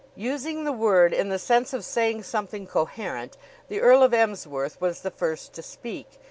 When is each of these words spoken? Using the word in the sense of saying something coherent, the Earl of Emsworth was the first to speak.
Using 0.15 0.63
the 0.63 0.71
word 0.71 1.13
in 1.13 1.29
the 1.29 1.37
sense 1.37 1.73
of 1.73 1.85
saying 1.85 2.23
something 2.23 2.65
coherent, 2.65 3.37
the 3.67 3.81
Earl 3.81 4.01
of 4.01 4.15
Emsworth 4.15 4.81
was 4.81 5.01
the 5.03 5.11
first 5.11 5.53
to 5.53 5.61
speak. 5.61 6.19